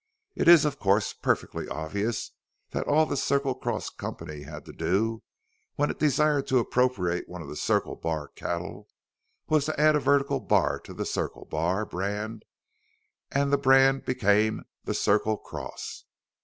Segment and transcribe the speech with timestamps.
[0.35, 2.31] It is of course, perfectly obvious
[2.71, 5.21] that all the Circle Cross company had to do
[5.75, 8.87] when it desired to appropriate one of the Circle Bar cattle
[9.47, 12.45] was to add a vertical bar to the Circle Bar brand
[13.29, 16.05] and the brand became the Circle Cross.